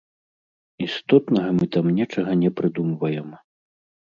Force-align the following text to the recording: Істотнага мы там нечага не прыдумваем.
Істотнага 0.85 1.49
мы 1.57 1.67
там 1.75 1.85
нечага 1.99 2.31
не 2.43 2.49
прыдумваем. 2.61 3.29